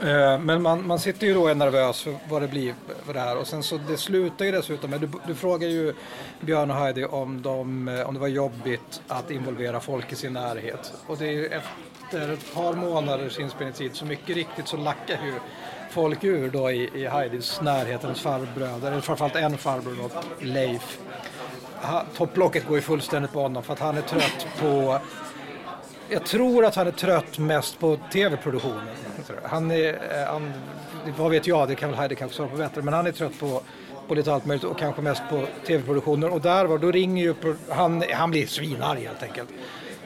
[0.01, 2.73] Eh, men man, man sitter ju då och är nervös för vad det blir
[3.05, 5.93] för det här och sen så det slutar ju dessutom med, du, du frågar ju
[6.39, 10.33] Björn och Heidi om, de, eh, om det var jobbigt att involvera folk i sin
[10.33, 15.25] närhet och det är ju efter ett par månaders inspelningstid så mycket riktigt så lackar
[15.25, 15.33] ju
[15.89, 20.09] folk ur då i, i Heidis närhet, hennes farbröder, eller framförallt en farbror då,
[20.45, 20.99] Leif.
[22.17, 24.99] Topplocket går ju fullständigt på honom för att han är trött på
[26.13, 28.87] jag tror att han är trött mest på tv-produktionen.
[29.43, 30.53] Han är, eh, han,
[31.17, 33.39] vad vet jag, det kan väl Heidi kanske svara på bättre, men han är trött
[33.39, 33.61] på,
[34.07, 36.29] på lite allt möjligt och kanske mest på tv-produktionen.
[36.29, 39.49] Och där var, då ringer ju, han, han blir svinarg helt enkelt.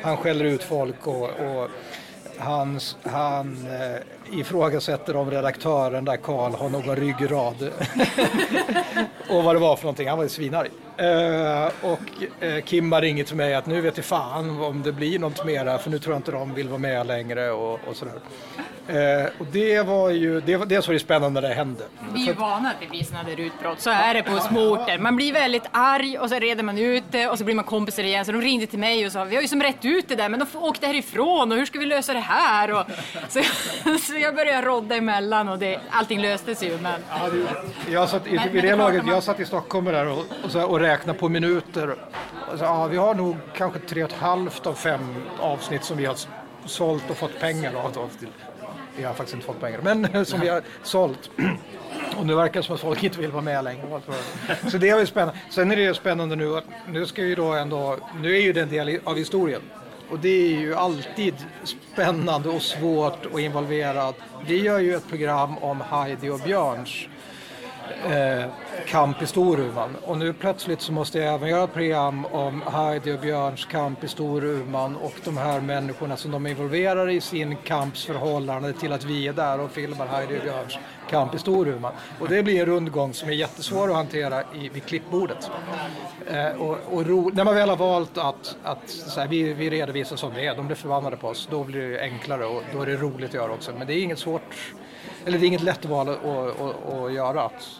[0.02, 1.70] Han skäller ut folk och, och
[2.38, 7.56] han, han eh, ifrågasätter om redaktören där Karl har någon ryggrad.
[9.30, 10.08] och vad det var för någonting.
[10.08, 10.70] Han var ju svinarg.
[10.98, 15.20] Eh, och eh, Kimba ringer till mig att nu vet jag fan om det blir
[15.20, 18.14] något mera för nu tror jag inte de vill vara med längre och, och sådär.
[18.90, 21.84] Eh, och det var ju, det var, dels var det spännande när det hände.
[22.14, 23.82] Vi är ju vana att det blir sådana där utbrott.
[23.82, 24.98] Så är det på små orter.
[24.98, 28.04] Man blir väldigt arg och så reder man ut det och så blir man kompisar
[28.04, 28.26] igen.
[28.26, 30.30] Så de ringde till mig och sa vi har ju som rätt ut det där
[30.30, 32.72] men de åkte härifrån och hur ska vi lösa det här?
[32.72, 32.86] Och,
[33.30, 33.40] så,
[34.02, 36.78] så jag började rodda emellan och det, allting löstes ju.
[36.82, 37.02] Men
[37.92, 40.26] Jag satt, i, Men- vid det det laget, man- jag satt i Stockholm där och,
[40.44, 41.96] och, så, här, och räkna på minuter.
[42.50, 46.06] Alltså, ja, vi har nog kanske tre och ett halvt av fem avsnitt som vi
[46.06, 46.18] har
[46.66, 48.10] sålt och fått pengar av.
[48.96, 51.30] Vi har faktiskt inte fått pengar, men som vi har sålt.
[52.18, 54.02] Och nu verkar det som att folk inte vill vara med längre.
[54.72, 55.40] Så det är ju spännande.
[55.50, 58.54] Sen är det ju spännande nu att nu ska ju då ändå, nu är ju
[58.54, 59.62] det en del av historien.
[60.10, 64.16] Och det är ju alltid spännande och svårt och involverat.
[64.48, 67.08] Vi gör ju ett program om Heidi och Björns
[68.06, 68.46] eh,
[68.86, 69.96] kamp i Storuman.
[70.06, 74.04] Och nu plötsligt så måste jag även göra ett program om Heidi och Björns kamp
[74.04, 79.04] i Storuman och de här människorna som de involverar i sin kamps förhållande till att
[79.04, 80.78] vi är där och filmar Heidi och Björns
[81.10, 81.94] kamp i Storuman.
[82.20, 85.52] Och det blir en rundgång som är jättesvår att hantera i, vid klippbordet.
[86.28, 89.70] Eh, och, och ro, när man väl har valt att, att så här, vi, vi
[89.70, 92.82] redovisar som det är, de blir förbannade på oss, då blir det enklare och då
[92.82, 93.72] är det roligt att göra också.
[93.78, 94.56] Men det är inget svårt,
[95.26, 97.42] eller det är inget lätt val att, att, att, att göra.
[97.42, 97.80] Att,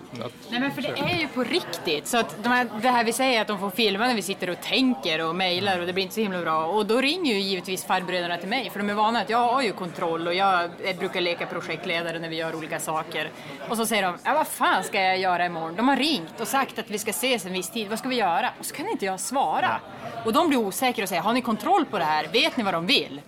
[0.50, 2.08] Nej men för det är ju på riktigt.
[2.08, 4.50] Så att de här, det här vi säger att de får filma när vi sitter
[4.50, 6.66] och tänker och mejlar och det blir inte så himla bra.
[6.66, 9.62] Och då ringer ju givetvis farbröderna till mig för de är vana att jag har
[9.62, 10.70] ju kontroll och jag
[11.00, 13.32] brukar leka projektledare när vi gör olika saker.
[13.70, 15.76] Och så säger de, ja vad fan ska jag göra imorgon?
[15.76, 18.16] De har ringt och sagt att vi ska ses en viss tid, vad ska vi
[18.16, 18.50] göra?
[18.60, 19.80] Och så kan inte jag svara.
[20.26, 22.28] Och de blir osäkra och säger, har ni kontroll på det här?
[22.28, 23.22] Vet ni vad de vill?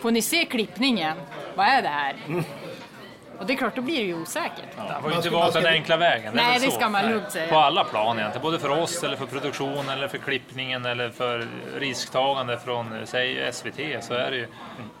[0.00, 1.16] Får ni se klippningen?
[1.54, 2.16] Vad är det här?
[3.38, 4.76] Och det är klart, då blir det ju osäkert.
[4.76, 6.32] Man får ju inte ska- den enkla vägen.
[6.34, 7.48] Nej, det ska man lugnt säga.
[7.48, 8.42] På alla plan egentligen.
[8.42, 11.46] Både för oss, eller för produktion, eller för klippningen, eller för
[11.78, 14.46] risktagande från, säg SVT, så är det ju...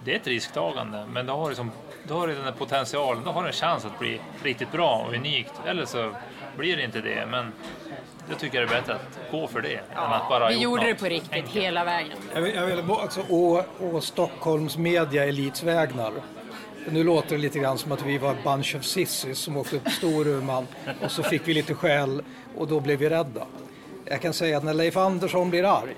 [0.04, 1.70] Det är ett risktagande, men då har du, som,
[2.04, 5.04] då har du den här potentialen, då har du en chans att bli riktigt bra
[5.08, 5.52] och unikt.
[5.66, 6.12] Eller så
[6.56, 7.52] blir det inte det, men
[8.28, 10.94] jag tycker det är bättre att gå för det, än att bara Vi gjorde det
[10.94, 11.56] på riktigt enkelt.
[11.56, 12.18] hela vägen.
[12.34, 16.12] Jag vill, jag vill alltså, å, å Stockholms media elits vägnar.
[16.92, 19.76] Nu låter det lite grann som att vi var en bunch of sissies som åkte
[19.76, 20.66] upp till Storuman
[21.02, 22.22] och så fick vi lite skäll
[22.56, 23.46] och då blev vi rädda.
[24.04, 25.94] Jag kan säga att när Leif Andersson blir arg,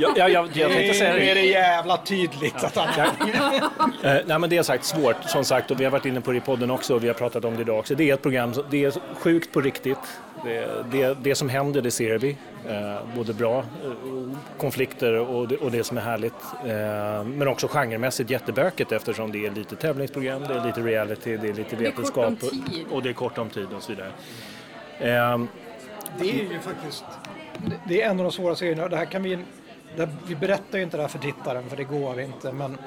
[0.00, 1.40] Ja, ja, jag, jag tänkte säga då är det.
[1.46, 2.88] jävla tydligt att han
[4.02, 6.30] Eh, nej, men det är sagt svårt, som sagt, och vi har varit inne på
[6.30, 7.94] det i podden också och vi har pratat om det idag också.
[7.94, 9.98] Det är ett program, som- det är sjukt på riktigt.
[10.44, 12.36] Det, det, det som händer, det ser vi.
[12.68, 13.64] Eh, både bra eh,
[14.58, 16.34] konflikter och det, och det som är härligt.
[16.66, 21.48] Eh, men också genremässigt jättebökigt eftersom det är lite tävlingsprogram, det är lite reality, det
[21.48, 24.08] är lite vetenskap och, och det är kort om tid och så vidare.
[24.98, 25.38] Eh,
[26.18, 27.04] Det är ju faktiskt
[27.88, 28.88] det- är en av de svåra serierna.
[28.88, 29.38] Det här kan vi,
[30.26, 32.52] vi berättar ju inte det här för tittaren för det går inte.
[32.52, 32.78] Men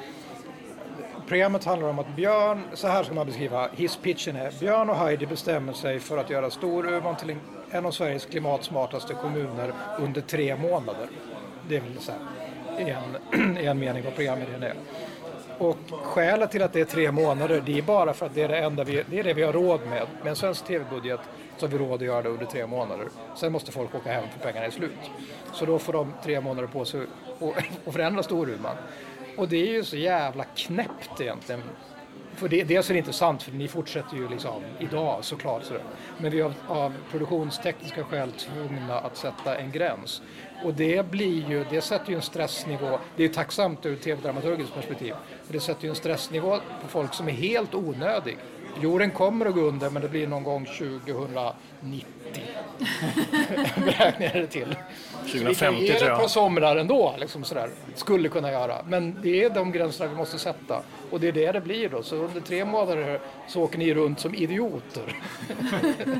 [1.28, 4.52] programmet handlar om att Björn, så här ska man beskriva hisspitchen är.
[4.60, 7.36] Björn och Heidi bestämmer sig för att göra Storuman till
[7.72, 11.08] en, av Sveriges klimatsmartaste kommuner under tre månader.
[11.70, 12.98] Det är väl så här,
[13.32, 14.74] en, en mening vad programidén är.
[15.62, 18.48] Och skälet till att det är tre månader, det är bara för att det är
[18.48, 20.08] det enda vi, det är det vi har råd med.
[20.22, 21.20] Med en svensk tv-budget
[21.58, 23.08] så har vi råd att göra det under tre månader.
[23.36, 24.92] Sen måste folk åka hem för pengarna är slut.
[25.54, 28.76] Så då får de tre månader på sig att- att förändra Storuman.
[29.38, 31.62] Och det är ju så jävla knäppt egentligen.
[32.42, 35.64] För det, dels är det intressant för ni fortsätter ju liksom idag såklart.
[35.64, 35.84] Sådär.
[36.18, 40.22] Men vi är av, av produktionstekniska skäl tvungna att sätta en gräns.
[40.64, 43.00] Och det blir ju, det sätter ju en stressnivå.
[43.16, 45.14] Det är ju tacksamt ur tv-dramaturgiskt perspektiv.
[45.44, 48.38] För det sätter ju en stressnivå på folk som är helt onödig.
[48.82, 52.06] Jorden kommer att gå under, men det blir någon gång 2090.
[53.86, 54.76] Beräknar jag det till.
[55.24, 56.30] Vi kan 2050 ge tror jag.
[56.30, 57.70] somrar ändå, liksom sådär.
[57.96, 58.76] skulle kunna göra.
[58.88, 60.82] Men det är de gränserna vi måste sätta.
[61.12, 62.04] Och det är det det blir då.
[62.04, 65.04] Så under tre månader så åker ni runt som idioter.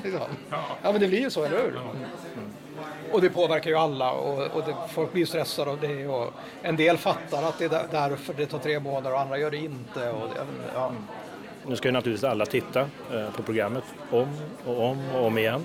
[0.04, 0.22] Liksom.
[0.50, 0.62] ja,
[0.92, 1.80] men det blir ju så, eller hur?
[3.12, 6.08] Och det påverkar ju alla och, och det, folk blir stressade av det.
[6.08, 9.38] Och en del fattar att det är där- därför det tar tre månader och andra
[9.38, 10.10] gör det inte.
[10.12, 10.42] Och det,
[10.74, 10.92] ja.
[11.68, 12.80] Nu ska ju naturligtvis alla titta
[13.14, 14.28] eh, på programmet om
[14.66, 15.64] och om och om igen.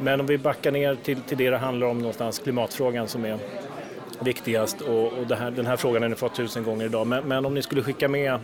[0.00, 3.38] Men om vi backar ner till, till det det handlar om någonstans, klimatfrågan som är
[4.20, 7.06] viktigast och, och det här, den här frågan har ni fått tusen gånger idag.
[7.06, 8.40] Men, men om ni skulle skicka med eh,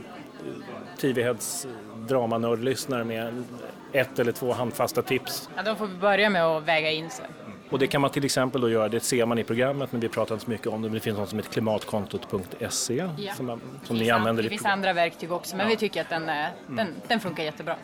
[1.01, 1.67] TV-Heads
[2.09, 3.45] dramanördlyssnare med
[3.93, 5.51] ett eller två handfasta tips.
[5.57, 7.27] Ja, då får vi börja med att väga in sig.
[7.73, 10.09] Och det kan man till exempel då göra, det ser man i programmet men vi
[10.09, 13.35] pratar inte så mycket om det, men det finns något som heter klimatkontot.se Ja.
[13.35, 16.29] som, man, som ni använder Det finns andra verktyg också, men vi tycker att den,
[16.29, 17.77] är, den, den funkar jättebra.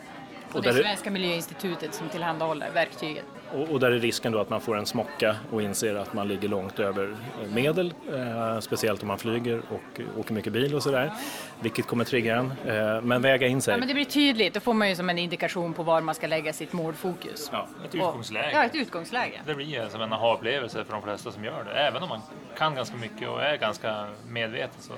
[0.49, 3.25] Och, Och det är- Svenska Miljöinstitutet som tillhandahåller verktyget.
[3.53, 6.27] Och, och där är risken då att man får en smocka och inser att man
[6.27, 10.83] ligger långt över eh, medel, eh, speciellt om man flyger och åker mycket bil och
[10.83, 11.11] sådär,
[11.59, 12.53] vilket kommer trigga en.
[12.67, 13.71] Eh, men väga in sig.
[13.71, 16.15] Ja, men det blir tydligt, då får man ju som en indikation på var man
[16.15, 17.49] ska lägga sitt målfokus.
[17.51, 17.67] Ja.
[17.85, 18.51] Ett utgångsläge.
[18.53, 19.41] Ja, ett utgångsläge.
[19.45, 21.71] Det blir som en aha-upplevelse för de flesta som gör det.
[21.71, 22.21] Även om man
[22.57, 24.93] kan ganska mycket och är ganska medveten så,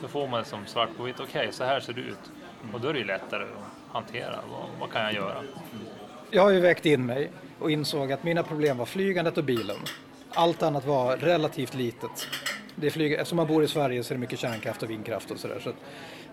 [0.00, 1.20] så får man som svart på vitt.
[1.20, 2.30] Okej, så här ser det ut.
[2.72, 4.38] Och då är det ju lättare att hantera.
[4.50, 5.42] Vad, vad kan jag göra?
[6.30, 7.30] Jag har ju vägt in mig
[7.62, 9.76] och insåg att mina problem var flygandet och bilen.
[10.30, 12.26] Allt annat var relativt litet.
[12.74, 15.30] Det är flyg, eftersom man bor i Sverige så är det mycket kärnkraft och vindkraft
[15.30, 15.60] och sådär.
[15.64, 15.72] Så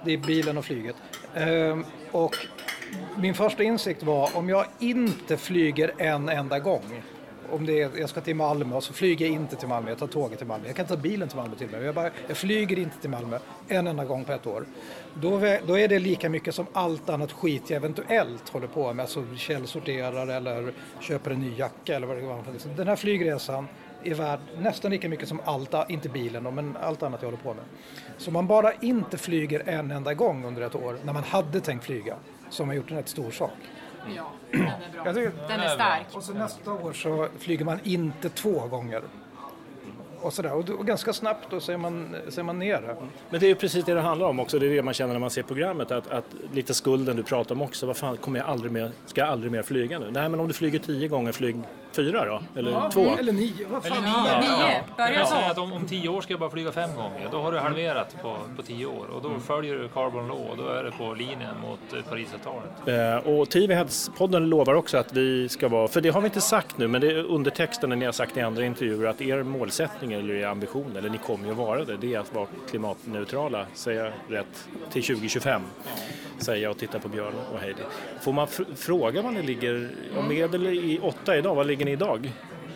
[0.06, 0.96] det är bilen och flyget.
[1.36, 2.38] Ehm, och
[3.18, 7.04] min första insikt var om jag inte flyger en enda gång
[7.52, 9.98] om det är, jag ska till Malmö och så flyger jag inte till Malmö, jag
[9.98, 10.68] tar tåget till Malmö.
[10.68, 11.84] Jag kan ta bilen till Malmö till och med.
[11.84, 14.66] Jag, bara, jag flyger inte till Malmö en enda gång på ett år.
[15.14, 19.04] Då, då är det lika mycket som allt annat skit jag eventuellt håller på med.
[19.04, 22.44] Alltså källsorterar eller köper en ny jacka eller vad det var.
[22.58, 23.68] Så Den här flygresan
[24.04, 27.44] är värd nästan lika mycket som allt, inte bilen då, men allt annat jag håller
[27.44, 27.64] på med.
[28.18, 31.86] Så man bara inte flyger en enda gång under ett år när man hade tänkt
[31.86, 32.16] flyga,
[32.50, 33.58] så har man gjort en rätt stor sak.
[34.16, 35.14] Ja, den är bra.
[35.14, 36.06] Tycker- Den är stark.
[36.14, 39.02] Och så nästa år så flyger man inte två gånger.
[40.22, 40.54] Och, sådär.
[40.54, 42.96] och, då- och ganska snabbt då så är man, så är man nere.
[43.30, 45.14] Men det är ju precis det det handlar om också, det är det man känner
[45.14, 48.40] när man ser programmet, att, att lite skulden du pratar om också, vad fan, kommer
[48.40, 50.12] jag aldrig mer, ska jag aldrig mer flyga nu?
[50.12, 51.56] Nej men om du flyger tio gånger, flyg
[51.92, 53.16] fyra då, eller två.
[53.20, 53.98] Eller nio, vad fan.
[54.06, 55.36] Ja, Nio, börja så.
[55.36, 57.28] att om, om tio år ska jag bara flyga fem gånger.
[57.32, 59.34] Då har du halverat på, på tio år och Mm.
[59.34, 62.88] då följer du Carbon Law och då är det på linjen mot eh, Parisavtalet.
[63.26, 66.78] Eh, och TV-podden lovar också att vi ska vara, för det har vi inte sagt
[66.78, 70.14] nu, men det är undertexten när ni har sagt i andra intervjuer att er målsättning
[70.14, 74.04] eller er ambition, eller ni kommer ju vara det, det är att vara klimatneutrala, säger
[74.06, 75.62] jag rätt, till 2025.
[76.38, 77.82] Säger jag och tittar på Björn och Heidi.
[78.22, 81.92] Får man fr- fråga vad ni ligger, om medel i åtta idag, vad ligger ni
[81.92, 82.32] idag?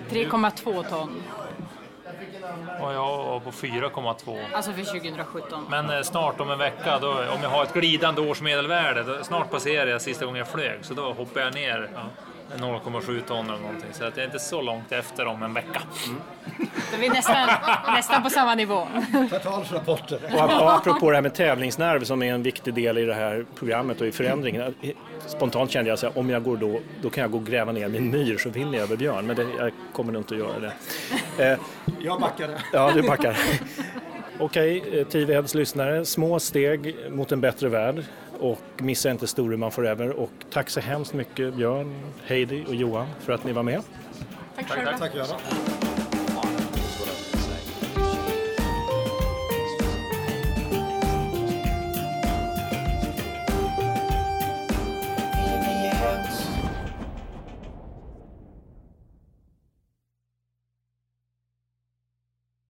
[0.09, 1.23] 3,2 ton,
[2.81, 4.39] Och jag var på 4,2.
[4.53, 5.65] alltså för 2017.
[5.69, 9.51] Men eh, snart om en vecka, då, om jag har ett glidande årsmedelvärde, då, snart
[9.51, 11.89] passerar jag sista gången jag flög, så då hoppar jag ner
[12.57, 13.89] 0,7 ton eller någonting.
[13.93, 15.81] Så att jag är inte så långt efter om en vecka.
[16.91, 17.49] Då är vi nästan,
[17.95, 18.87] nästan på samma nivå.
[19.29, 20.19] Kvartalsrapporter.
[20.33, 23.13] Och ap- och apropå det här med tävlingsnerv som är en viktig del i det
[23.13, 24.75] här programmet och i förändringen.
[25.27, 27.87] Spontant kände jag att om jag går då, då kan jag gå och gräva ner
[27.87, 29.27] min myr så vinner jag över Björn.
[29.27, 31.51] Men det, jag kommer nog inte att göra det.
[31.51, 31.59] Eh,
[31.99, 32.57] Jag backade.
[32.73, 33.37] ja, du backar.
[34.39, 36.05] Okej, eh, TV-Heads lyssnare.
[36.05, 38.03] Små steg mot en bättre värld.
[38.43, 40.09] Och missa inte Storuman Forever.
[40.09, 43.81] Och tack så hemskt mycket Björn, Heidi och Johan för att ni var med.
[44.55, 44.97] Tack själva.
[44.97, 45.92] Tack.